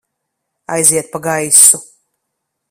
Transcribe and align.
Aiziet 0.73 1.07
pa 1.11 1.19
gaisu! 1.25 1.77